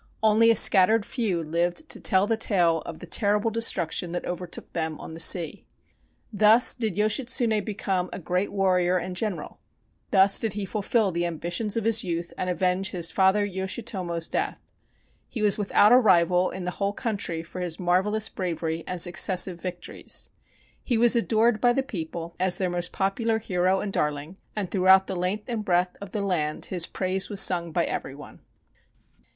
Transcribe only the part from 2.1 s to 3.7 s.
the tale of the terrible